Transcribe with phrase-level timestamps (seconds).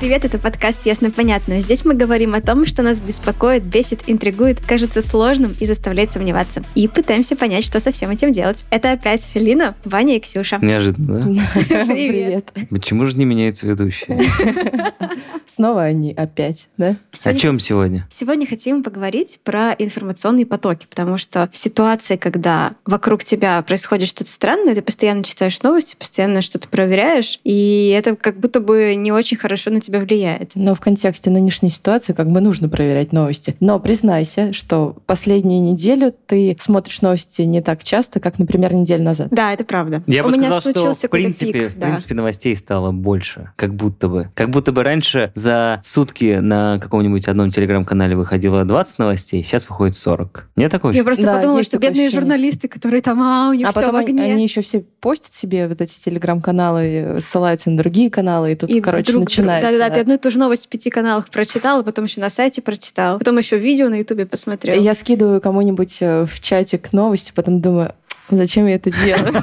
[0.00, 1.58] Привет, это подкаст «Ясно-понятно».
[1.60, 6.62] Здесь мы говорим о том, что нас беспокоит, бесит, интригует, кажется сложным и заставляет сомневаться.
[6.76, 8.64] И пытаемся понять, что со всем этим делать.
[8.70, 10.58] Это опять Лина, Ваня и Ксюша.
[10.62, 11.84] Неожиданно, да?
[11.86, 12.52] Привет.
[12.70, 14.22] Почему же не меняются ведущие?
[15.46, 16.94] Снова они опять, да?
[17.24, 18.06] О чем сегодня?
[18.08, 24.30] Сегодня хотим поговорить про информационные потоки, потому что в ситуации, когда вокруг тебя происходит что-то
[24.30, 29.36] странное, ты постоянно читаешь новости, постоянно что-то проверяешь, и это как будто бы не очень
[29.36, 30.52] хорошо на тебя влияет.
[30.54, 33.56] Но в контексте нынешней ситуации как бы нужно проверять новости.
[33.60, 39.28] Но признайся, что последнюю неделю ты смотришь новости не так часто, как, например, неделю назад.
[39.30, 40.02] Да, это правда.
[40.06, 41.86] Я У бы меня сказал, что случился в принципе, пик, в да.
[41.88, 44.30] принципе новостей стало больше, как будто бы.
[44.34, 49.96] Как будто бы раньше за сутки на каком-нибудь одном телеграм-канале выходило 20 новостей, сейчас выходит
[49.96, 50.48] 40.
[50.56, 50.92] Нет такого?
[50.92, 52.20] Я просто Да, подумала, что бедные ощущение.
[52.22, 54.32] журналисты, которые там, а, у них А все потом в они, огне.
[54.34, 55.98] они еще все постят себе вот эти
[56.42, 59.70] телеграм-каналы, ссылаются на другие каналы, и тут, И короче, друг- начинается.
[59.70, 59.77] Да-да-да, да.
[59.94, 63.18] Ты одну и ту же новость в пяти каналах прочитала, потом еще на сайте прочитала,
[63.18, 64.78] потом еще видео на ютубе посмотрела.
[64.78, 67.94] Я скидываю кому-нибудь э, в чатик новости, потом думаю,
[68.30, 69.42] зачем я это делаю?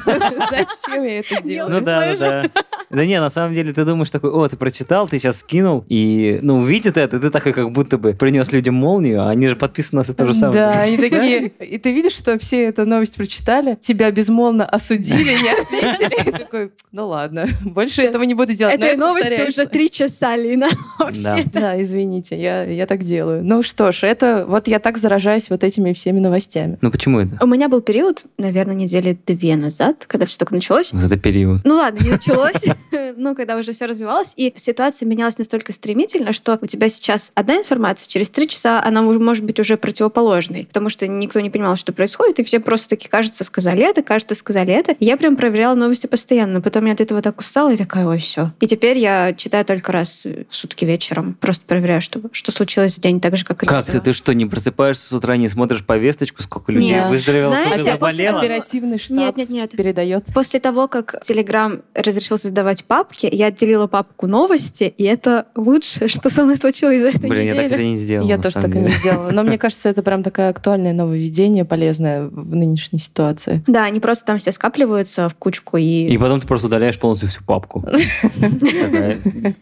[0.50, 1.74] Зачем я это делаю?
[1.74, 2.62] Ну да, да, да.
[2.90, 6.38] Да не, на самом деле ты думаешь такой, о, ты прочитал, ты сейчас скинул, и,
[6.42, 10.00] ну, увидит это, ты такой как будто бы принес людям молнию, а они же подписаны
[10.00, 10.52] на все то же самое.
[10.52, 15.48] Да, они такие, и ты видишь, что все эту новость прочитали, тебя безмолвно осудили, не
[15.50, 18.76] ответили, и такой, ну ладно, больше этого не буду делать.
[18.76, 21.44] Этой это новости уже три часа, Лина, вообще.
[21.52, 23.44] Да, извините, я, я так делаю.
[23.44, 26.78] Ну что ж, это вот я так заражаюсь вот этими всеми новостями.
[26.80, 27.36] Ну почему это?
[27.42, 30.92] У меня был период, наверное, недели две назад, когда все только началось.
[30.92, 31.62] Вот это период.
[31.64, 32.64] Ну ладно, не началось,
[33.16, 37.56] ну, когда уже все развивалось, и ситуация менялась настолько стремительно, что у тебя сейчас одна
[37.58, 41.92] информация, через три часа она может быть уже противоположной, потому что никто не понимал, что
[41.92, 44.92] происходит, и все просто таки, кажется, сказали это, кажется, сказали это.
[44.92, 48.18] И я прям проверяла новости постоянно, потом я от этого так устала, и такая, ой,
[48.18, 48.52] все.
[48.60, 53.00] И теперь я читаю только раз в сутки вечером, просто проверяю, что, что случилось в
[53.00, 55.84] день, так же, как и Как ты, ты что, не просыпаешься с утра, не смотришь
[55.84, 57.08] повесточку, сколько людей Нет.
[57.08, 58.40] выздоровело, Знаете, сколько заболело?
[58.66, 59.70] Оперативный штаб Нет, нет, нет.
[59.72, 60.24] передает.
[60.34, 66.30] После того, как Telegram разрешил создавать папки, я отделила папку новости, и это лучшее, что
[66.30, 67.74] со мной случилось за эту Блин, я так неделю.
[67.74, 68.26] это не сделал.
[68.26, 69.30] Я тоже так и не сделала.
[69.30, 73.62] Но мне кажется, это прям такое актуальное нововведение, полезное в нынешней ситуации.
[73.66, 76.08] Да, они просто там все скапливаются в кучку и...
[76.08, 77.82] И потом ты просто удаляешь полностью всю папку.
[77.82, 77.90] К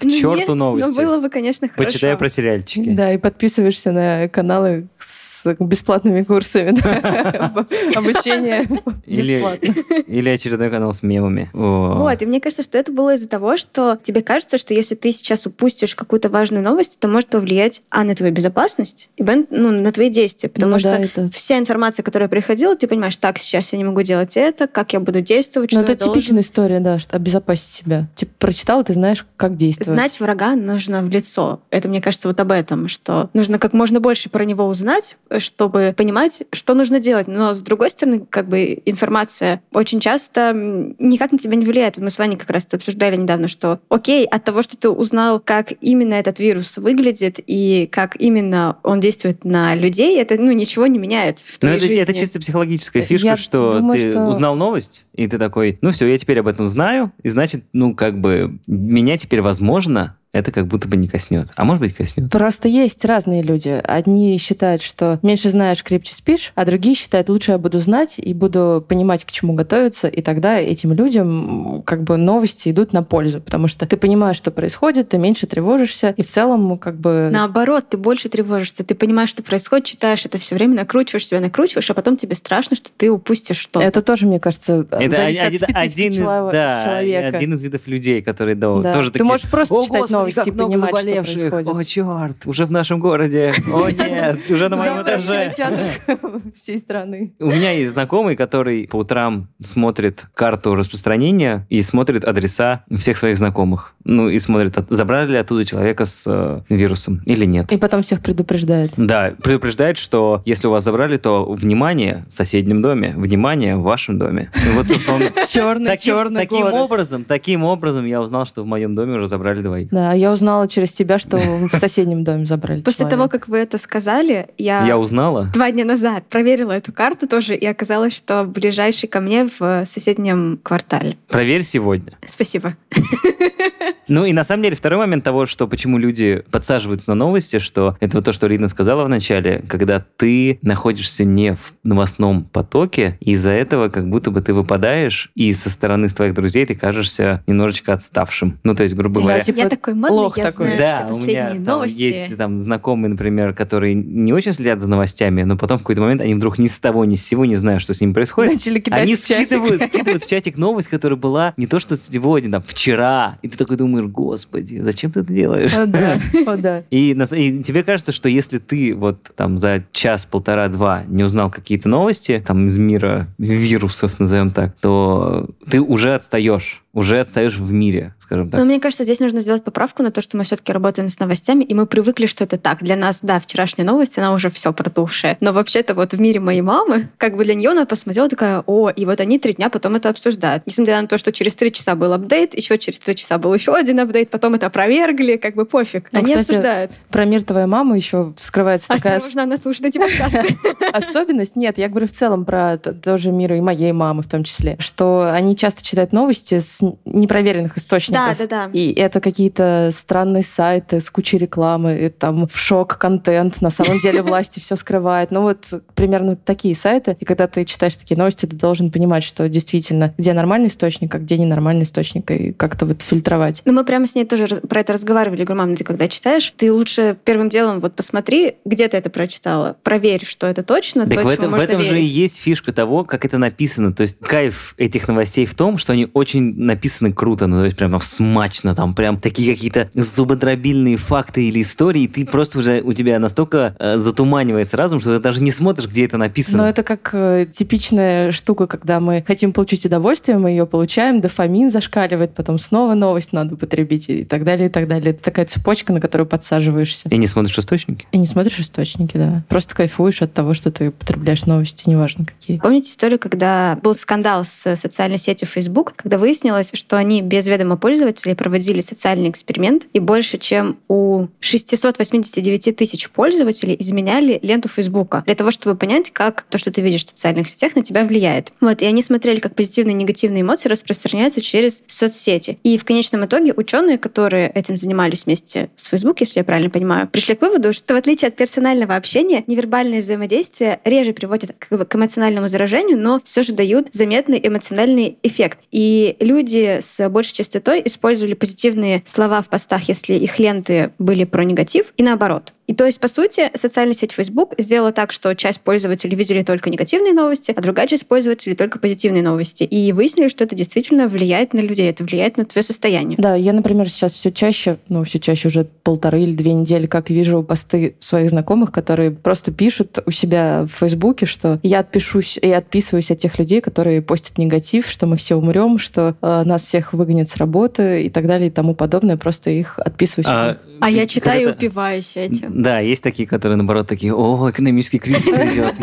[0.05, 0.97] Ну черту Ну новости.
[0.97, 1.85] было бы, конечно, хорошо.
[1.93, 2.91] Почитай про сериальчики.
[2.91, 6.71] Да, и подписываешься на каналы с бесплатными курсами.
[6.81, 7.67] да, об-
[7.97, 8.67] Обучение
[9.07, 9.75] Или, бесплатно.
[10.07, 11.51] или очередной канал с мемами.
[11.53, 15.13] Вот, и мне кажется, что это было из-за того, что тебе кажется, что если ты
[15.13, 19.71] сейчас упустишь какую-то важную новость, это может повлиять, а, на твою безопасность, и, б, ну,
[19.71, 23.73] на твои действия, потому Ну что это- вся информация, которая приходила, ты понимаешь, так, сейчас
[23.73, 26.15] я не могу делать это, как я буду действовать, Ну, что это я должен.
[26.21, 28.09] типичная история, да, что обезопасить себя.
[28.15, 29.89] Типа, прочитал, и ты знаешь, как действовать.
[29.89, 31.61] Знать врага нужно в лицо.
[31.71, 35.95] Это, мне кажется, вот об этом, что нужно как можно больше про него узнать, чтобы
[35.97, 37.29] понимать, что нужно делать.
[37.29, 41.99] Но, с другой стороны, как бы информация очень часто никак на тебя не влияет.
[41.99, 45.41] Мы с Ваней как раз это обсуждали недавно, что окей, от того, что ты узнал,
[45.41, 50.87] как именно этот вирус выглядит и как именно он действует на людей, это ну, ничего
[50.87, 52.03] не меняет в твоей это, жизни.
[52.03, 55.91] это чисто психологическая Я фишка, что думаю, ты что- узнал новость, и ты такой, ну
[55.93, 60.51] все, я теперь об этом знаю, и значит, ну как бы меня теперь, возможно, это
[60.51, 61.49] как будто бы не коснет.
[61.55, 62.29] А может быть, коснет.
[62.31, 63.81] Просто есть разные люди.
[63.85, 68.35] Одни считают, что меньше знаешь, крепче спишь, а другие считают, лучше я буду знать и
[68.35, 73.41] буду понимать, к чему готовиться, и тогда этим людям как бы новости идут на пользу,
[73.41, 77.29] потому что ты понимаешь, что происходит, ты меньше тревожишься, и в целом как бы...
[77.33, 81.89] Наоборот, ты больше тревожишься, ты понимаешь, что происходит, читаешь это все время, накручиваешь себя, накручиваешь,
[81.91, 83.87] а потом тебе страшно, что ты упустишь что-то.
[83.87, 87.37] Это тоже, мне кажется, Это зависит один, от специфики один из, чело- да, человека.
[87.37, 88.93] один из видов людей, которые да, Да.
[88.93, 91.51] тоже Ты такие, можешь просто «О, читать Господи, новости как и много понимать, что заболевших!
[91.51, 91.69] происходит.
[91.69, 93.53] О, черт, уже в нашем городе.
[93.73, 95.53] О, нет, уже на моем этаже.
[96.55, 97.35] всей страны.
[97.41, 103.39] У меня есть знакомый, который по утрам смотрит карту распространения и смотрит адреса всех своих
[103.39, 103.95] знакомых.
[104.05, 107.73] Ну и смотрит, от- забрали ли оттуда человека с э, вирусом или нет.
[107.73, 108.93] И потом всех предупреждает.
[108.97, 114.19] Да, предупреждает, что если у вас забрали, то внимание в соседнем доме, внимание в вашем
[114.19, 114.51] доме.
[114.67, 118.95] И вот, он- Черный, таким, черный таким образом, таким образом я узнал, что в моем
[118.95, 119.89] доме уже забрали двоих.
[119.91, 123.17] Да, я узнала через тебя, что в соседнем доме забрали После человека.
[123.17, 125.51] того, как вы это сказали, я, Я узнала.
[125.53, 130.59] два дня назад проверила эту карту тоже, и оказалось, что ближайший ко мне в соседнем
[130.63, 131.17] квартале.
[131.29, 132.13] Проверь сегодня.
[132.27, 132.75] Спасибо.
[134.09, 137.97] Ну и на самом деле второй момент того, что почему люди подсаживаются на новости, что
[138.01, 143.19] это вот то, что Рина сказала в начале, когда ты находишься не в новостном потоке,
[143.21, 147.93] из-за этого как будто бы ты выпадаешь, и со стороны твоих друзей ты кажешься немножечко
[147.93, 148.59] отставшим.
[148.65, 149.41] Ну, то есть, грубо говоря...
[149.41, 150.67] типа, я такой модный, лох я такой.
[150.67, 152.01] знаю Да, все у последние меня там новости.
[152.01, 156.21] есть там знакомые, например, которые не очень следят за новостями, но потом в какой-то момент
[156.21, 158.55] они вдруг ни с того, ни с сего не знают, что с ними происходит.
[158.55, 159.47] Начали кидать Они в чатик.
[159.47, 163.39] скидывают, скидывают в чатик новость, которая была не то, что сегодня, там, вчера.
[163.43, 165.75] И ты такой думаешь, господи, зачем ты это делаешь?
[165.75, 166.83] О, да, о, да.
[166.91, 171.05] И, на с- и тебе кажется, что если ты вот там за час, полтора, два
[171.05, 177.21] не узнал какие-то новости там из мира вирусов, назовем так, то ты уже отстаешь, уже
[177.21, 178.59] отстаешь в мире, скажем так.
[178.59, 181.65] Но мне кажется, здесь нужно сделать поправку на то, что мы все-таки работаем с новостями,
[181.65, 182.83] и мы привыкли, что это так.
[182.83, 185.37] Для нас, да, вчерашняя новость, она уже все продувшая.
[185.41, 188.91] Но вообще-то вот в мире моей мамы, как бы для нее она посмотрела такая, о,
[188.91, 190.63] и вот они три дня потом это обсуждают.
[190.67, 193.75] Несмотря на то, что через три часа был апдейт, еще через три часа был еще
[193.75, 196.09] один апдейт, потом это опровергли, как бы пофиг.
[196.13, 196.93] Ну, они кстати, обсуждают.
[197.11, 200.57] Про мир твоей мамы еще скрывается такая Осторожно, она слушает эти подкасты.
[200.93, 201.57] особенность.
[201.57, 205.31] Нет, я говорю в целом про тоже мир и моей мамы в том числе, что
[205.33, 208.39] они часто читают новости с непроверенных источников.
[208.39, 208.71] Да, да, да.
[208.73, 213.61] И это какие-то странные сайты с кучей рекламы, и там в шок контент.
[213.61, 215.31] На самом деле власти все скрывают.
[215.31, 217.17] Ну вот примерно такие сайты.
[217.21, 221.19] И когда ты читаешь такие новости, ты должен понимать, что действительно, где нормальный источник, а
[221.19, 223.63] где ненормальный источник, и как-то вот фильтровать.
[223.65, 225.45] Ну, мы прямо с ней тоже про это разговаривали.
[225.45, 229.77] Говорю, мам, ты когда читаешь, ты лучше первым делом вот посмотри, где ты это прочитала.
[229.83, 232.11] Проверь, что это точно, Так то, в этом, в можно этом же и верить.
[232.13, 233.93] есть фишка того, как это написано.
[233.93, 237.77] То есть кайф этих новостей в том, что они очень написаны круто, ну то есть
[237.77, 242.93] прям смачно, там прям такие какие-то зубодробильные факты или истории, и ты просто уже, у
[242.93, 246.59] тебя настолько э, затуманивается разум, что ты даже не смотришь, где это написано.
[246.59, 251.71] Но это как э, типичная штука, когда мы хотим получить удовольствие, мы ее получаем, дофамин
[251.71, 255.13] зашкаливает, потом снова новость надо потребить и так далее, и так далее.
[255.13, 257.09] Это такая цепочка, на которую подсаживаешься.
[257.09, 258.07] И не смотришь источники?
[258.13, 259.45] И не смотришь источники, да.
[259.49, 262.59] Просто кайфуешь от того, что ты потребляешь новости, неважно какие.
[262.59, 267.77] Помните историю, когда был скандал с социальной сетью Facebook, когда выяснилось, что они без ведома
[267.77, 275.35] пользователей проводили социальный эксперимент, и больше чем у 689 тысяч пользователей изменяли ленту Facebook для
[275.35, 278.53] того, чтобы понять, как то, что ты видишь в социальных сетях, на тебя влияет.
[278.61, 282.59] Вот, и они смотрели, как позитивные и негативные эмоции распространяются через соцсети.
[282.63, 287.09] И в конечном итоге ученые, которые этим занимались вместе с Facebook, если я правильно понимаю,
[287.09, 291.97] пришли к выводу, что в отличие от персонального общения, невербальные взаимодействия реже приводят к к
[291.97, 295.59] эмоциональному заражению, но все же дают заметный эмоциональный эффект.
[295.71, 301.45] И люди с большей частотой использовали позитивные слова в постах, если их ленты были про
[301.45, 302.53] негатив, и наоборот.
[302.67, 306.71] И то есть, по сути, социальная сеть Facebook сделала так, что часть пользователей видели только
[306.71, 309.65] негативные новости, а другая часть пользователей только позитивные новости.
[309.65, 313.19] И выяснили, что это действительно влияет на людей, это влияет на твое состояние.
[313.19, 317.11] Да, я, например, сейчас все чаще, ну, все чаще уже полторы или две недели, как
[317.11, 322.51] вижу посты своих знакомых, которые просто пишут у себя в Фейсбуке, что я отпишусь и
[322.51, 326.93] отписываюсь от тех людей, которые постят негатив, что мы все умрем, что э, нас всех
[326.93, 329.17] выгонят с работы и так далее и тому подобное.
[329.17, 330.29] Просто их отписываюсь.
[330.29, 330.75] от них.
[330.81, 332.54] А я читаю и упиваюсь этим.
[332.55, 335.75] Да, есть такие, которые, наоборот, такие, о, экономический кризис идет,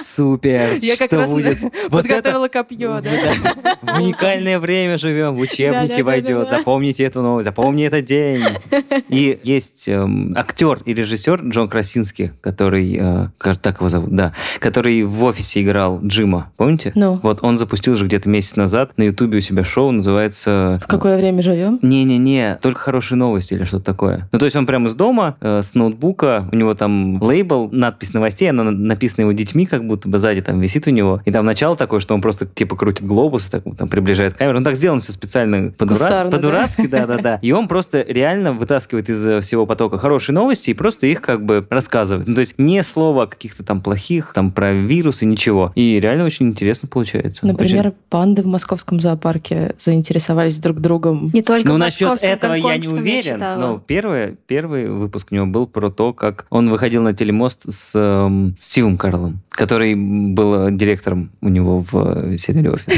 [0.00, 1.30] супер, Я как что раз
[1.90, 3.10] подготовила копье, да?
[3.82, 6.04] В уникальное время живем, в Да-да-да-да-да.
[6.04, 6.48] войдет.
[6.48, 8.42] Запомните эту новость, запомни этот день.
[9.08, 15.02] И есть эм, актер и режиссер Джон Красинский, который, э, так его зовут, да, который
[15.04, 16.92] в офисе играл Джима, помните?
[16.94, 20.80] Ну, Вот он запустил же где-то месяц назад на Ютубе у себя шоу, называется...
[20.82, 21.78] в какое время живем?
[21.82, 24.28] Не-не-не, только хорошие новости или что-то такое.
[24.32, 28.12] Ну, то есть он прямо из дома, э, с ноутбука, у него там лейбл, надпись
[28.14, 31.20] новостей, она на- написана его детьми, как будто бы сзади там висит у него.
[31.24, 34.34] И там начало такое, что он просто типа крутит глобус, и так вот там приближает
[34.34, 34.58] камеру.
[34.58, 36.36] Ну, так сделано все специально по-дура- Кустарно, да?
[36.36, 37.38] по-дурацки, да-да-да.
[37.42, 41.44] И он просто реально вытаскивает из э, всего потока хорошие новости и просто их как
[41.44, 42.26] бы рассказывает.
[42.28, 45.72] Ну, то есть не слова о каких-то там плохих, там про вирусы, ничего.
[45.74, 47.46] И реально очень интересно получается.
[47.46, 51.30] Например, Очень- панды в московском зоопарке заинтересовались друг другом.
[51.32, 53.22] Не только Ну, в насчет московском, этого я не уверен.
[53.36, 53.60] читала.
[53.60, 57.92] Но первый, первый выпуск у него был про то, как он выходил на телемост с
[57.94, 62.94] эм, Стивом Карлом, который был директором у него в э, сериале «Офис».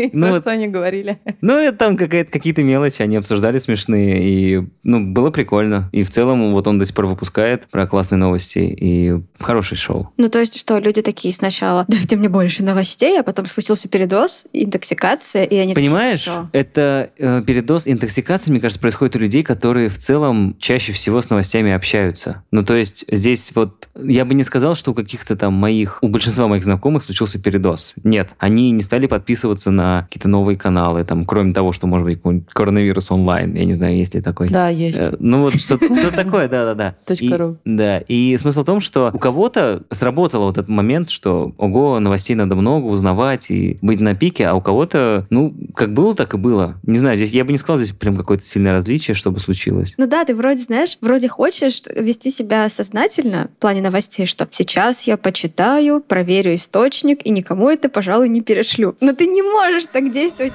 [0.12, 1.18] Ну, что они говорили?
[1.40, 5.88] Ну, это там какие-то мелочи, они обсуждали смешные, и, ну, было прикольно.
[5.92, 10.12] И в целом вот он до сих пор выпускает про классные новости, и хорошее шоу.
[10.16, 14.46] Ну, то есть, что люди такие сначала, дайте мне больше новостей, а потом случился передоз,
[14.52, 19.98] интоксикация, и они Понимаешь, это э, передоз интоксикации, мне кажется, происходит у людей, которые в
[19.98, 21.39] целом чаще всего с новостями
[21.74, 22.42] общаются.
[22.50, 26.08] Ну, то есть здесь вот, я бы не сказал, что у каких-то там моих у
[26.08, 27.94] большинства моих знакомых случился передоз.
[28.02, 32.16] Нет, они не стали подписываться на какие-то новые каналы, там, кроме того, что, может быть,
[32.18, 34.48] какой-нибудь коронавирус онлайн, я не знаю, есть ли такой.
[34.48, 34.98] Да, есть.
[34.98, 36.96] Э, Ну вот что-то что такое, да-да-да.
[37.06, 37.58] Точка ру.
[37.64, 42.36] Да, и смысл в том, что у кого-то сработал вот этот момент, что, ого, новостей
[42.36, 46.36] надо много узнавать и быть на пике, а у кого-то, ну, как было, так и
[46.36, 46.78] было.
[46.82, 49.94] Не знаю, здесь я бы не сказал, здесь прям какое-то сильное различие, чтобы случилось.
[49.96, 55.04] Ну да, ты вроде, знаешь, вроде хочешь вести себя сознательно в плане новостей, что сейчас
[55.04, 58.96] я почитаю, проверю источник и никому это, пожалуй, не перешлю.
[59.00, 60.52] Но ты не можешь так действовать.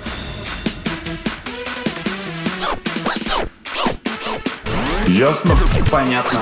[5.07, 5.55] Ясно?
[5.91, 6.41] Понятно.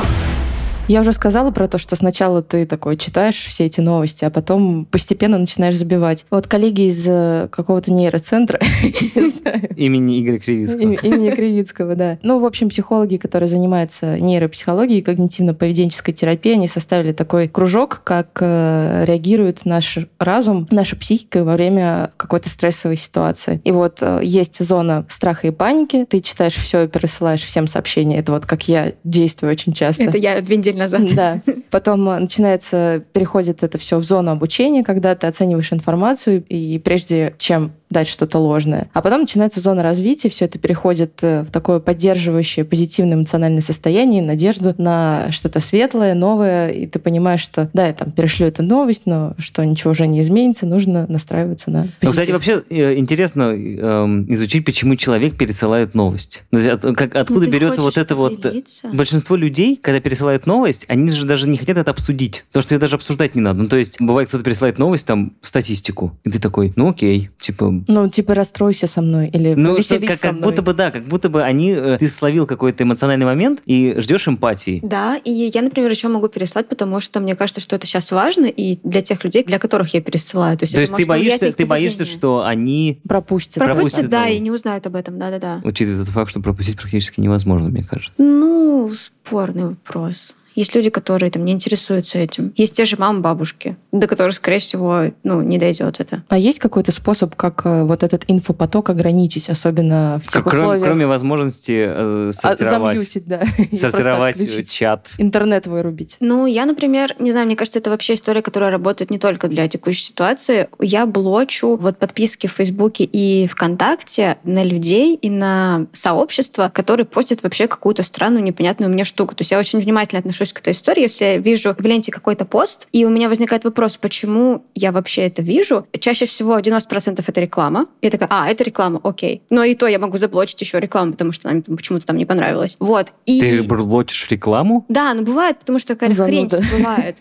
[0.90, 4.86] Я уже сказала про то, что сначала ты такой читаешь все эти новости, а потом
[4.86, 6.25] постепенно начинаешь забивать.
[6.30, 10.82] Вот коллеги из э, какого-то нейроцентра, не знаю, Имени Игоря Кривицкого.
[10.82, 12.20] Им- Имени Кривицкого, да.
[12.22, 18.40] Ну, в общем, психологи, которые занимаются нейропсихологией и когнитивно-поведенческой терапией, они составили такой кружок, как
[18.42, 23.62] э, реагирует наш разум, наша психика во время какой-то стрессовой ситуации.
[23.63, 28.20] И вот э, есть зона страха и паники, ты читаешь все и пересылаешь всем сообщения.
[28.20, 30.04] Это вот как я действую очень часто.
[30.04, 31.01] Это я две недели назад.
[31.15, 31.39] Да.
[31.70, 37.36] Потом э, начинается, переходит это все в зону обучения, когда ты оцениваешь информацию, и прежде
[37.38, 38.89] чем дать что-то ложное.
[38.93, 44.21] А потом начинается зона развития, все это переходит э, в такое поддерживающее позитивное эмоциональное состояние,
[44.21, 49.03] надежду на что-то светлое, новое, и ты понимаешь, что да, я там перешлю эту новость,
[49.05, 51.97] но что ничего уже не изменится, нужно настраиваться на позитив.
[52.01, 56.43] Ну, кстати, вообще э, интересно эм, изучить, почему человек пересылает новость.
[56.51, 58.41] От- как- откуда Ну, берется вот это вот...
[58.41, 58.88] поделиться?
[58.89, 62.43] Большинство людей, когда пересылают новость, они же даже не хотят это обсудить.
[62.47, 63.62] Потому что ее даже обсуждать не надо.
[63.63, 66.17] Ну, то есть, бывает, кто-то пересылает новость, там, статистику.
[66.23, 70.16] И ты такой, ну окей, типа, Ну, типа, расстройся со мной или Ну, что, как,
[70.16, 70.44] со как мной.
[70.44, 74.28] будто бы, да, как будто бы они, э, ты словил какой-то эмоциональный момент и ждешь
[74.28, 74.80] эмпатии.
[74.84, 78.46] Да, и я, например, еще могу переслать, потому что мне кажется, что это сейчас важно,
[78.46, 80.58] и для тех людей, для которых я пересылаю.
[80.58, 83.00] То есть, То есть ты боишься, ты боишься, что они.
[83.08, 85.62] Пропустят, пропустят да, и не узнают об этом, да-да-да.
[85.63, 88.13] учитывая тот факт, что пропустить практически невозможно, мне кажется.
[88.22, 90.36] Ну, спорный вопрос.
[90.55, 92.53] Есть люди, которые там не интересуются этим.
[92.55, 96.24] Есть те же мамы, бабушки, до которых, скорее всего, ну, не дойдет это.
[96.29, 100.63] А есть какой-то способ, как э, вот этот инфопоток ограничить, особенно в тех Как, кроме,
[100.65, 100.86] условиях?
[100.86, 103.43] кроме возможности э, А, сортировать, замьютить, да.
[103.74, 105.10] Сортировать чат.
[105.17, 106.17] Интернет вырубить.
[106.19, 109.67] Ну, я, например, не знаю, мне кажется, это вообще история, которая работает не только для
[109.67, 110.67] текущей ситуации.
[110.79, 117.43] Я блочу вот подписки в Фейсбуке и ВКонтакте на людей и на сообщества, которые постят
[117.43, 119.36] вообще какую-то странную, непонятную мне штуку.
[119.36, 121.03] То есть я очень внимательно отношусь к этой истории.
[121.03, 125.21] Если я вижу в ленте какой-то пост, и у меня возникает вопрос, почему я вообще
[125.21, 127.85] это вижу, чаще всего 90% это реклама.
[128.01, 129.43] Я такая, а, это реклама, окей.
[129.50, 132.25] Но и то я могу заблочить еще рекламу, потому что она мне почему-то там не
[132.25, 132.75] понравилась.
[132.79, 133.13] Вот.
[133.25, 133.39] И...
[133.39, 134.85] Ты блочишь рекламу?
[134.89, 136.62] Да, ну бывает, потому что какая-то хрень Зануда.
[136.67, 137.17] всплывает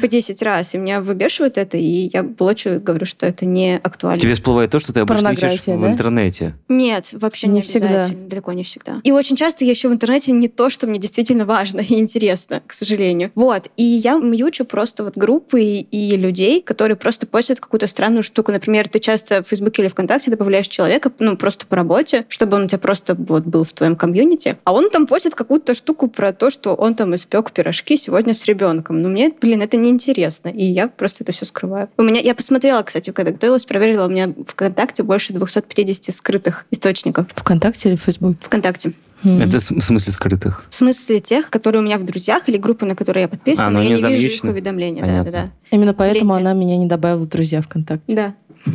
[0.00, 3.80] по 10 раз, и меня выбешивает это, и я блочу и говорю, что это не
[3.82, 4.20] актуально.
[4.20, 5.90] Тебе всплывает то, что ты обычно ищешь Порнография, в да?
[5.90, 6.54] интернете.
[6.68, 8.06] Нет, вообще не, Не всегда.
[8.08, 9.00] далеко не всегда.
[9.02, 12.45] И очень часто я ищу в интернете не то, что мне действительно важно и интересно,
[12.66, 13.30] к сожалению.
[13.34, 18.22] Вот, и я мьючу просто вот группы и, и людей, которые просто постят какую-то странную
[18.22, 18.52] штуку.
[18.52, 22.64] Например, ты часто в Фейсбуке или ВКонтакте добавляешь человека, ну, просто по работе, чтобы он
[22.64, 26.32] у тебя просто вот был в твоем комьюнити, а он там постит какую-то штуку про
[26.32, 29.00] то, что он там испек пирожки сегодня с ребенком.
[29.00, 31.88] Ну, мне, блин, это неинтересно, и я просто это все скрываю.
[31.96, 36.66] У меня, я посмотрела, кстати, когда готовилась, проверила, у меня в ВКонтакте больше 250 скрытых
[36.70, 37.26] источников.
[37.34, 38.38] ВКонтакте или в Фейсбуке?
[38.42, 38.92] ВКонтакте.
[39.24, 39.40] М.
[39.40, 40.64] Это в смысле скрытых.
[40.68, 43.70] В смысле тех, которые у меня в друзьях или группы, на которые я подписана, А,
[43.70, 44.50] ну я не вижу их замьючены.
[44.52, 45.00] уведомления.
[45.02, 45.32] Да, Понятно.
[45.32, 45.50] да, да.
[45.70, 46.40] Именно поэтому ленте.
[46.40, 48.14] она меня не добавила в друзья ВКонтакте.
[48.14, 48.34] Да.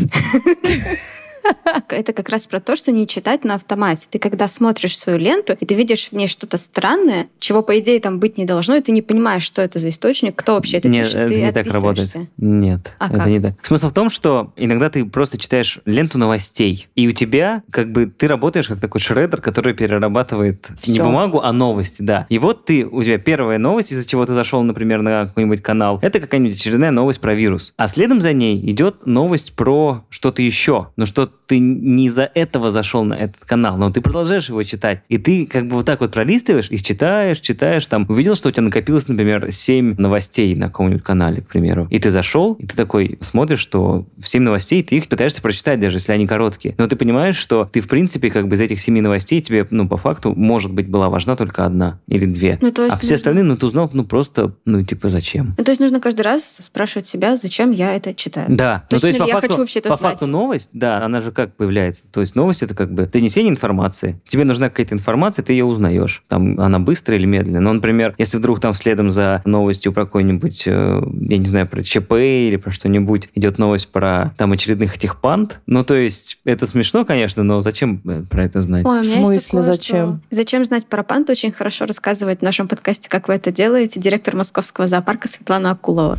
[1.90, 4.08] Это как раз про то, что не читать на автомате.
[4.10, 8.00] Ты когда смотришь свою ленту, и ты видишь в ней что-то странное, чего, по идее,
[8.00, 10.88] там быть не должно, и ты не понимаешь, что это за источник, кто вообще это
[10.88, 11.20] Нет, пишет.
[11.22, 12.16] это ты не так работает.
[12.38, 13.28] Нет, А это как?
[13.28, 13.54] не так.
[13.62, 18.06] Смысл в том, что иногда ты просто читаешь ленту новостей, и у тебя как бы
[18.06, 21.04] ты работаешь как такой шредер, который перерабатывает не Всё.
[21.06, 22.26] бумагу, а новости, да.
[22.30, 26.00] И вот ты, у тебя первая новость, из-за чего ты зашел, например, на какой-нибудь канал,
[26.02, 27.74] это какая-нибудь очередная новость про вирус.
[27.78, 30.90] А следом за ней идет новость про что-то еще.
[30.96, 35.02] Но что ты не из-за этого зашел на этот канал, но ты продолжаешь его читать.
[35.10, 38.52] И ты как бы вот так вот пролистываешь, их читаешь, читаешь, там, увидел, что у
[38.52, 41.88] тебя накопилось, например, 7 новостей на каком-нибудь канале, к примеру.
[41.90, 45.80] И ты зашел, и ты такой смотришь, что в 7 новостей ты их пытаешься прочитать,
[45.80, 46.76] даже если они короткие.
[46.78, 49.88] Но ты понимаешь, что ты, в принципе, как бы из этих 7 новостей тебе, ну,
[49.88, 52.58] по факту, может быть, была важна только одна или две.
[52.62, 55.56] Ну, то есть а все нужно- остальные, ну, ты узнал, ну, просто, ну, типа, зачем?
[55.58, 58.48] Ну, то есть нужно каждый раз спрашивать себя, зачем я это читаю.
[58.50, 60.12] Да, ну то Точно есть ли по я факту, хочу вообще это по знать?
[60.14, 62.04] факту новость, да, она она же как появляется?
[62.12, 64.20] То есть новость это как бы донесение информации.
[64.28, 66.24] Тебе нужна какая-то информация, ты ее узнаешь.
[66.28, 67.62] Там она быстрая или медленная.
[67.62, 71.84] Но, например, если вдруг там следом за новостью про какой-нибудь, э, я не знаю, про
[71.84, 76.66] ЧП или про что-нибудь идет новость про там очередных этих панд, ну то есть это
[76.66, 78.86] смешно, конечно, но зачем э, про это знать?
[78.86, 80.08] Ой, В смысле, такое, зачем?
[80.08, 81.30] что- Зачем знать про панд?
[81.30, 86.18] Очень хорошо рассказывает в нашем подкасте, как вы это делаете, директор Московского зоопарка Светлана Акулова.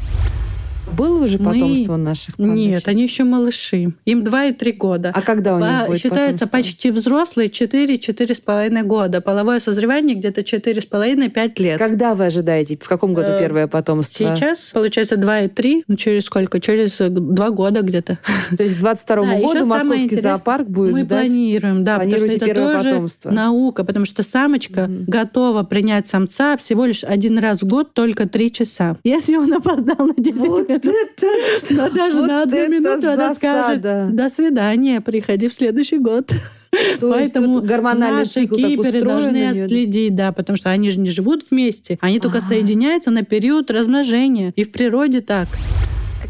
[0.97, 2.89] Было уже Мы- потомство наших Нет, пандочек?
[2.89, 3.93] они еще малыши.
[4.05, 5.11] Им 2 и 3 года.
[5.15, 6.49] А когда у них По- будет считается потомство?
[6.49, 9.21] почти взрослые 4-4,5 года.
[9.21, 11.79] Половое созревание где-то 4,5-5 лет.
[11.79, 12.77] Когда вы ожидаете?
[12.81, 14.35] В каком году Э, первое потомство?
[14.37, 15.85] Сейчас, получается, 2 и 3.
[15.89, 16.61] Ну, через сколько?
[16.61, 18.19] Через 2 года где-то.
[18.57, 21.27] То есть к 22 Да, году Московский зоопарк будет Мы ждать...
[21.27, 23.31] планируем, да, потому что это первое тоже потомство.
[23.31, 25.05] наука, потому что самочка Мгм.
[25.07, 28.97] готова принять самца всего лишь один раз в год, только 3 часа.
[29.05, 31.75] Если он опоздал на 10 Вот это...
[31.75, 34.09] но даже вот на одну минуту она скажет засада.
[34.13, 36.33] «До свидания, приходи в следующий год».
[37.01, 41.45] То Поэтому вот гормональный наши киперы должны отследить, да, потому что они же не живут
[41.51, 44.55] вместе, они только соединяются на период размножения.
[44.57, 45.49] И в природе так.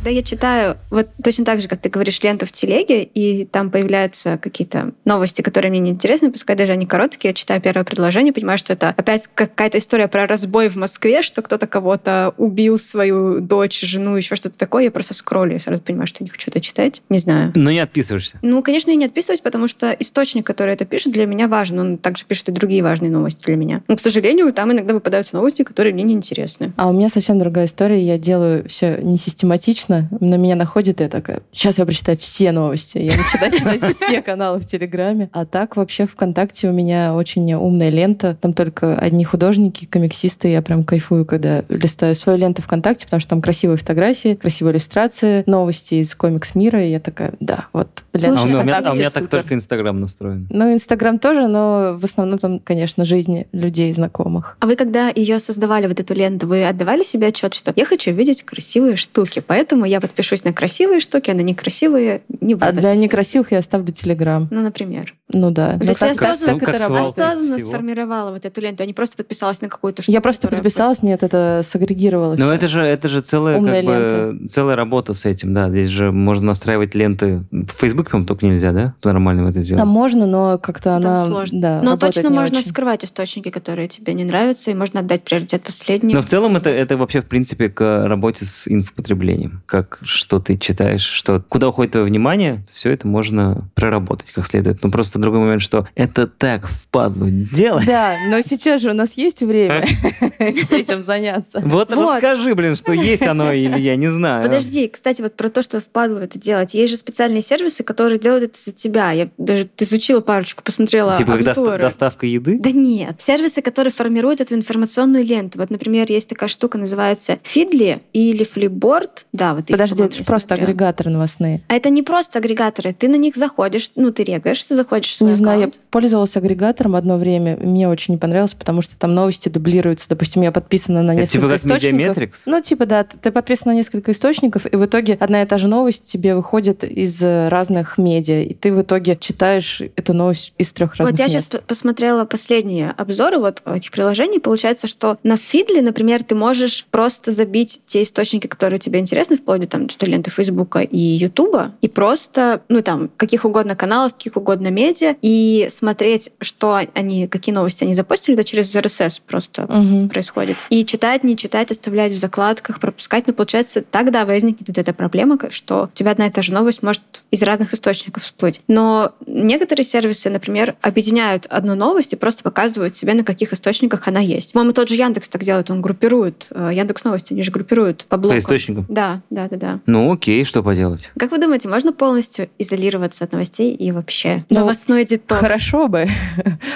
[0.03, 3.71] Когда я читаю, вот точно так же, как ты говоришь, ленту в телеге, и там
[3.71, 8.59] появляются какие-то новости, которые мне неинтересны, пускай даже они короткие, я читаю первое предложение, понимаю,
[8.59, 13.81] что это опять какая-то история про разбой в Москве, что кто-то кого-то убил, свою дочь,
[13.83, 16.61] жену, еще что-то такое, я просто скроллю, я сразу понимаю, что я не хочу это
[16.61, 17.01] читать.
[17.09, 17.53] Не знаю.
[17.55, 18.41] Но не отписываешься.
[18.43, 21.79] Ну, конечно, я не отписываюсь, потому что источник, который это пишет, для меня важен.
[21.79, 23.83] Он также пишет и другие важные новости для меня.
[23.87, 26.73] Но, к сожалению, там иногда попадаются новости, которые мне неинтересны.
[26.77, 28.03] А у меня совсем другая история.
[28.03, 29.92] Я делаю все не систематично.
[30.21, 32.99] На меня находит и я такая, сейчас я прочитаю все новости.
[32.99, 35.29] Я начинаю читать все каналы в Телеграме.
[35.33, 38.37] А так вообще ВКонтакте у меня очень умная лента.
[38.41, 40.49] Там только одни художники, комиксисты.
[40.49, 45.45] Я прям кайфую, когда листаю свою ленту ВКонтакте, потому что там красивые фотографии, красивые иллюстрации,
[45.47, 46.85] новости из комикс-мира.
[46.85, 47.89] И я такая, да, вот.
[48.13, 49.39] лента а у меня, у меня- ВКонтакте а у меня так супер.
[49.39, 50.49] только Инстаграм настроен.
[50.51, 54.57] Ну, Инстаграм тоже, но в основном там, конечно, жизни людей знакомых.
[54.61, 58.13] А вы, когда ее создавали, вот эту ленту, вы отдавали себе отчет, что я хочу
[58.13, 62.67] видеть красивые штуки, поэтому я подпишусь на красивые штуки, а на некрасивые не буду.
[62.67, 64.49] А для некрасивых я оставлю Телеграм.
[64.51, 65.15] Ну, например.
[65.29, 65.79] Ну да.
[65.79, 67.19] То есть я как осознанно, как работает.
[67.19, 70.13] осознанно сформировала вот эту ленту, а не просто подписалась на какую-то штуку.
[70.13, 72.39] Я просто подписалась, нет, это сагрегировалось.
[72.39, 75.71] Но это же, это же целая, Умная как бы, целая работа с этим, да.
[75.71, 77.45] Здесь же можно настраивать ленты.
[77.51, 78.95] В Facebook, по-моему, только нельзя, да?
[79.05, 79.81] Нормально это делать.
[79.81, 81.19] Там можно, но как-то Там она...
[81.19, 81.61] сложно.
[81.61, 82.69] Да, Но точно не можно очень.
[82.69, 86.17] скрывать источники, которые тебе не нравятся, и можно отдать приоритет последним.
[86.17, 89.63] Но в целом это, это вообще, в принципе, к работе с инфопотреблением.
[89.73, 94.83] Как что ты читаешь, что куда уходит твое внимание, все это можно проработать как следует.
[94.85, 97.87] Но просто другой момент, что это так впадло делать.
[97.87, 99.83] Да, но сейчас же у нас есть время
[100.39, 101.63] этим заняться.
[101.65, 104.43] Вот, расскажи, блин, что есть оно или я не знаю.
[104.43, 106.75] Подожди, кстати, вот про то, что впадло это делать.
[106.75, 109.13] Есть же специальные сервисы, которые делают это за тебя.
[109.13, 111.81] Я даже изучила парочку, посмотрела Типа обзоры.
[111.81, 112.59] доставка еды?
[112.59, 113.23] Да нет.
[113.23, 115.59] Сервисы, которые формируют эту информационную ленту.
[115.59, 119.25] Вот, например, есть такая штука, называется Feedly или Flipboard.
[119.33, 120.69] Да, вот их, Подожди, это же просто смотрела.
[120.71, 121.63] агрегаторы новостные.
[121.69, 122.93] А это не просто агрегаторы.
[122.93, 125.85] Ты на них заходишь, ну, ты регаешься, заходишь в свой Не знаю, я аккаунт.
[125.91, 130.09] пользовалась агрегатором одно время, мне очень не понравилось, потому что там новости дублируются.
[130.09, 132.17] Допустим, я подписана на Это несколько типа как источников.
[132.17, 132.35] Mediametrics?
[132.47, 135.69] Ну, типа, да, ты подписан на несколько источников, и в итоге одна и та же
[135.69, 140.73] новость тебе выходит из э, разных медиа, и ты в итоге читаешь эту новость из
[140.73, 141.49] трех разных Вот я мест.
[141.51, 144.41] сейчас посмотрела последние обзоры вот этих приложений.
[144.41, 149.61] Получается, что на Фидле, например, ты можешь просто забить те источники, которые тебе интересны, вплоть
[149.61, 154.37] до там, что ленты Фейсбука и Ютуба, и просто, ну там, каких угодно каналов, каких
[154.37, 160.09] угодно медиа, и смотреть, что они, какие новости они запостили, это через RSS просто Мгм.
[160.09, 160.57] происходит.
[160.71, 163.27] И читать, не читать, оставлять в закладках, пропускать.
[163.27, 166.83] Но получается, тогда возникнет вот эта проблема, что у тебя одна и та же новость
[166.83, 168.63] может из разных источников всплыть.
[168.69, 174.21] Но некоторые сервисы, например, объединяют одну новость и просто показывают себе, на каких источниках она
[174.21, 174.53] есть.
[174.55, 176.47] По-моему, тот же Яндекс так делает, он группирует.
[176.51, 178.39] э, Яндекс Новости, они же группируют по По блокам.
[178.39, 178.87] источникам.
[178.89, 179.81] Да, да, да, да.
[179.87, 181.11] Ну окей, что поделать?
[181.19, 185.41] Как вы думаете, можно полностью изолироваться от новостей и вообще Ну, новостной детокс?
[185.41, 186.07] Хорошо бы.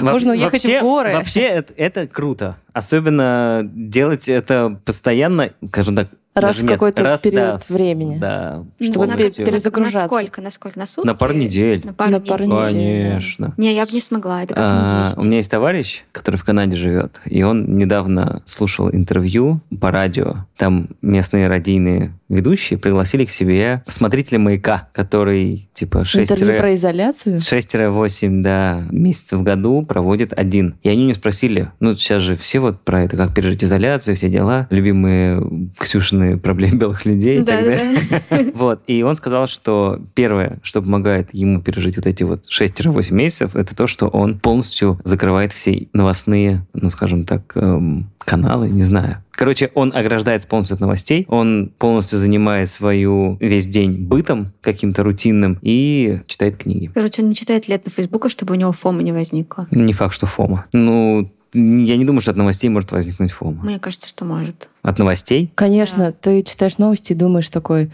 [0.01, 1.13] Во- Можно уехать вообще- в горы.
[1.15, 2.57] Вообще это, это круто.
[2.77, 8.19] Особенно делать это постоянно, скажем так, Раз в какой-то раз, период да, времени.
[8.19, 10.01] Да, Чтобы На- перезагружаться.
[10.03, 10.43] Насколько?
[10.43, 10.79] Насколько?
[10.79, 11.07] На сутки?
[11.07, 11.81] На пару недель.
[11.83, 12.75] На пару На пару недель.
[12.75, 13.09] недель.
[13.09, 13.55] Конечно.
[13.57, 15.17] Не, я бы не смогла, это как А, не есть.
[15.17, 20.45] У меня есть товарищ, который в Канаде живет, и он недавно слушал интервью по радио.
[20.59, 27.39] Там местные радийные ведущие пригласили к себе смотрителя маяка, который типа 6 Интервью про изоляцию?
[27.39, 30.75] 6-8 да, месяцев в году проводит один.
[30.83, 34.17] И они у него спросили, ну сейчас же все вот про это, как пережить изоляцию,
[34.17, 35.43] все дела, любимые
[35.79, 37.99] Ксюшины проблемы белых людей и так далее.
[38.55, 38.81] Вот.
[38.87, 43.75] И он сказал, что первое, что помогает ему пережить вот эти вот 6-8 месяцев, это
[43.75, 49.23] то, что он полностью закрывает все новостные, ну, скажем так, эм, каналы, не знаю.
[49.31, 55.59] Короче, он ограждается полностью от новостей, он полностью занимает свою весь день бытом каким-то рутинным
[55.61, 56.91] и читает книги.
[56.93, 59.69] Короче, он не читает лет на Фейсбуке, чтобы у него фома не возникла.
[59.71, 60.65] Не факт, что фома.
[60.73, 63.65] Ну, я не думаю, что от новостей может возникнуть фома.
[63.65, 64.69] Мне кажется, что может.
[64.83, 65.51] От новостей?
[65.55, 67.91] Конечно, ты читаешь новости и думаешь такой,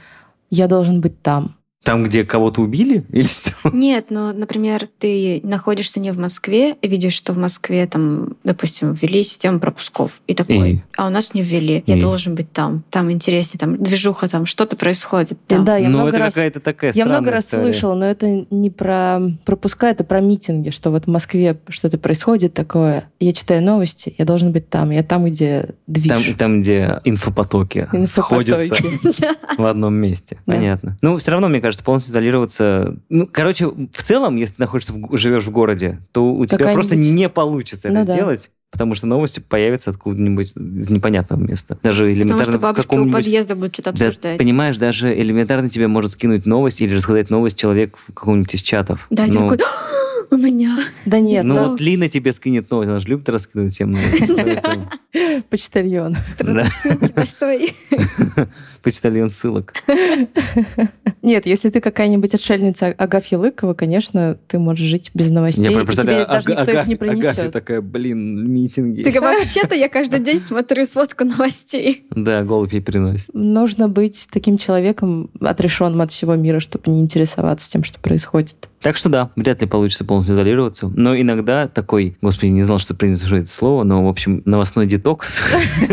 [0.50, 1.54] я должен быть там.
[1.82, 3.04] Там, где кого-то убили?
[3.10, 3.52] Или что?
[3.72, 9.24] Нет, но, например, ты находишься не в Москве, видишь, что в Москве там, допустим, ввели
[9.24, 10.20] систему пропусков.
[10.26, 10.82] И такой, И?
[10.96, 11.82] а у нас не ввели.
[11.86, 12.00] Я И?
[12.00, 12.84] должен быть там.
[12.90, 15.38] Там интереснее, там движуха, там что-то происходит.
[15.46, 15.64] там.
[15.64, 16.34] Да, я ну, много это раз...
[16.34, 17.64] какая-то такая Я много раз история.
[17.64, 22.54] слышала, но это не про пропуска, это про митинги, что вот в Москве что-то происходит
[22.54, 23.10] такое.
[23.18, 24.90] Я читаю новости, я должен быть там.
[24.90, 26.08] Я там, где движ.
[26.26, 28.68] Там, там, где инфопотоки, Инфопотоки.
[28.68, 29.26] сходятся
[29.58, 30.38] в одном месте.
[30.46, 30.96] Понятно.
[31.02, 32.96] Ну, все равно, мне кажется, полностью изолироваться...
[33.08, 36.96] Ну, короче, в целом, если ты находишься, в живешь в городе, то у тебя просто
[36.96, 38.12] не получится это Ну да.
[38.14, 38.50] сделать.
[38.70, 41.78] Потому что новости появятся откуда-нибудь из непонятного места.
[41.82, 43.24] Даже Потому элементарно что в бабушка у каком-нибудь...
[43.24, 44.38] подъезда будет что-то Да, обсуждать.
[44.38, 49.06] понимаешь, даже элементарно тебе может скинуть новость или рассказать новость человек в каком-нибудь из чатов.
[49.10, 50.78] Да, ты Ну, такой, «А, у меня.
[51.04, 55.42] Да нет, Ну вот Лина тебе скинет новость, она же любит раскидывать всем новости.
[55.50, 56.16] почтальон.
[56.38, 56.64] Да.
[56.64, 57.68] Ссылки свои.
[58.82, 59.74] Почтальон ссылок.
[61.22, 65.72] Нет, если ты какая-нибудь отшельница Агафья Лыкова, конечно, ты можешь жить без новостей.
[65.72, 67.52] Я тебе даже никто их не Агафья- Агафья принесет.
[67.52, 69.02] такая, блин, митинги.
[69.02, 72.06] Так а вообще-то я каждый день смотрю сводку новостей.
[72.10, 73.30] Да, голубь ей приносит.
[73.32, 78.68] Нужно быть таким человеком, отрешенным от всего мира, чтобы не интересоваться тем, что происходит.
[78.80, 80.88] Так что да, вряд ли получится полностью изолироваться.
[80.88, 84.86] Но иногда такой, господи, не знал, что принято уже это слово, но, в общем, новостной
[84.88, 85.40] детокс.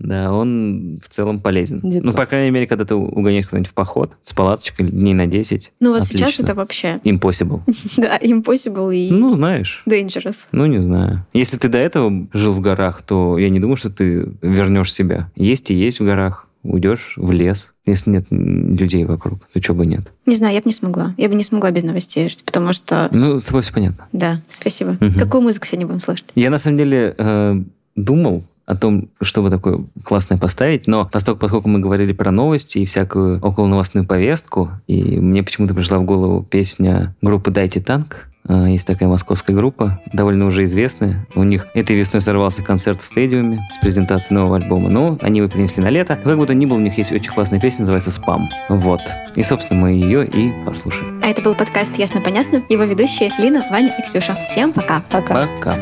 [0.00, 1.80] Да, он в целом полезен.
[1.82, 2.28] Ну, по Детокс.
[2.30, 5.72] крайней мере, когда ты угоняешь куда-нибудь в поход с палаточкой дней на 10.
[5.78, 6.42] Ну вот сейчас Отлично.
[6.44, 7.60] это вообще, Impossible.
[7.98, 9.82] да, impossible и Ну, знаешь.
[9.86, 10.36] dangerous.
[10.52, 11.26] Ну, не знаю.
[11.34, 15.30] Если ты до этого жил в горах, то я не думаю, что ты вернешь себя.
[15.36, 16.46] Есть и есть в горах.
[16.62, 17.70] Уйдешь в лес.
[17.86, 20.12] Если нет людей вокруг, то чего бы нет.
[20.26, 21.14] Не знаю, я бы не смогла.
[21.16, 23.08] Я бы не смогла без новостей жить, потому что...
[23.12, 24.06] Ну, с тобой все понятно.
[24.12, 24.96] Да, спасибо.
[25.00, 25.18] Мгм.
[25.18, 26.26] Какую музыку сегодня будем слушать?
[26.34, 27.62] Я на самом деле э,
[27.96, 32.86] думал о том, чтобы такое классное поставить, но поскольку, поскольку мы говорили про новости и
[32.86, 38.86] всякую околоновостную повестку, и мне почему-то пришла в голову песня группы «Дайте танк», Э, Есть
[38.86, 41.26] такая московская группа, довольно уже известная.
[41.34, 44.88] У них этой весной сорвался концерт в стадиуме с презентацией нового альбома.
[44.88, 46.18] Но они его перенесли на лето.
[46.22, 48.48] Как бы то ни было, у них есть очень классная песня, называется «Спам».
[48.68, 49.00] Вот.
[49.36, 51.20] И, собственно, мы ее и послушаем.
[51.22, 52.62] А это был подкаст «Ясно-понятно».
[52.68, 54.36] Его ведущие Лина, Ваня и Ксюша.
[54.48, 55.02] Всем пока.
[55.10, 55.46] Пока.
[55.46, 55.76] Пока.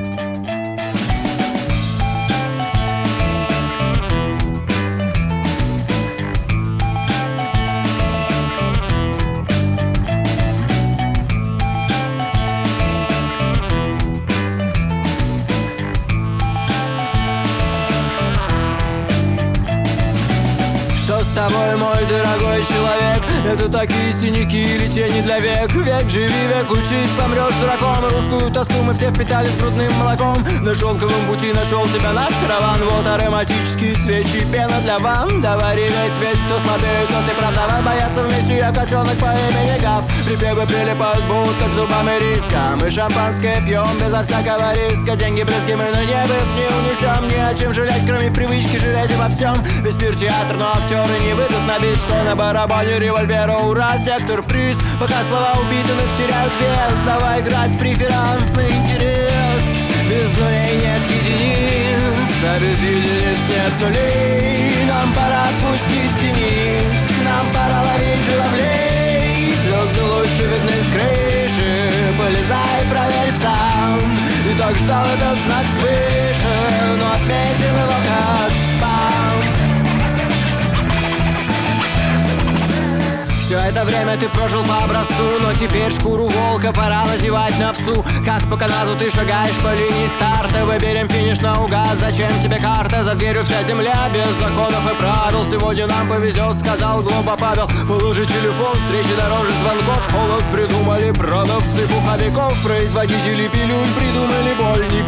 [23.78, 24.77] Такие синяки
[25.40, 28.04] век Век живи, век учись, помрешь дураком.
[28.08, 30.44] Русскую тоску мы все впитали с грудным молоком.
[30.62, 32.80] На шелковом пути нашел тебя наш караван.
[32.84, 37.54] Вот ароматические свечи, пена для ванн Давай реветь ведь, кто слабеет, тот и прав.
[37.54, 40.04] Давай бояться вместе, я котенок по имени Гав.
[40.24, 45.16] Припевы прилипают будто к зубам и риска Мы шампанское пьем безо всякого риска.
[45.16, 49.28] Деньги брызги мы на небо не унесем Ни о чем жалеть, кроме привычки жалеть во
[49.28, 53.96] всем Весь мир театр, но актеры не выйдут на бит Что на барабане револьвера, ура,
[53.98, 54.76] сектор приз.
[55.00, 56.98] Пока слова убитых теряют вес.
[57.04, 59.62] Давай играть в преферансный интерес.
[60.08, 62.28] Без нулей нет единиц.
[62.44, 64.84] А без единиц нет нулей.
[64.86, 67.02] Нам пора отпустить синиц.
[67.24, 69.54] Нам пора ловить журавлей.
[69.62, 71.92] Звезды лучше видны с крыши.
[72.18, 74.00] Полезай, проверь сам.
[74.50, 76.54] И так ждал этот знак свыше
[76.96, 78.67] Но отметил его как
[83.48, 88.04] Все это время ты прожил по образцу Но теперь шкуру волка пора надевать на овцу.
[88.22, 93.02] Как по канату ты шагаешь по линии старта Выберем финиш наугад, зачем тебе карта?
[93.02, 95.50] За дверью вся земля без законов и правил.
[95.50, 97.70] Сегодня нам повезет, сказал глупо Павел.
[97.88, 100.12] Положи телефон, встречи дороже звонков.
[100.12, 102.62] Холод придумали продавцы пуховиков.
[102.62, 104.88] Производители пилюль придумали боль.
[104.92, 104.98] Не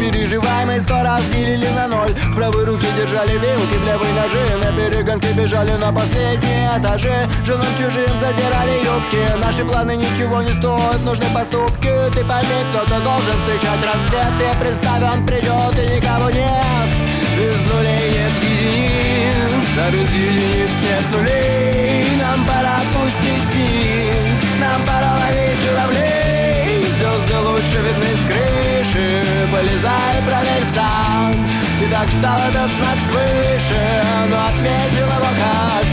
[0.79, 2.11] сто раз делили на ноль.
[2.11, 7.67] В правой руке держали вилки, в левой ножи На перегонке бежали на последние этажи Женам
[7.77, 9.39] чужим задирали юбки.
[9.43, 11.91] Наши планы ничего не стоят, нужны поступки.
[12.13, 14.33] Ты пойми, кто-то должен встречать рассвет.
[14.39, 16.89] И представь, он придет, и никого нет.
[17.37, 22.17] Без нулей нет единиц, а без единиц нет нулей.
[22.21, 26.83] Нам пора пустить зиц, нам пора ловить журавлей.
[26.95, 31.33] Звезды лучше видны с крыши, полезай, проверь сам.
[31.79, 35.90] Ты так ждал этот знак свыше, но отметил его как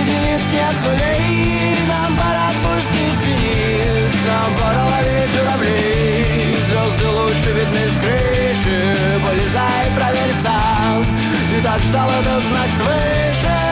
[0.00, 7.98] единиц нет нулей Нам пора отпустить зениц Нам пора ловить журавлей Звезды лучше видны с
[7.98, 8.96] крыши.
[9.24, 11.04] Полезай, проверь сам.
[11.50, 13.71] Ты так ждал этот знак свыше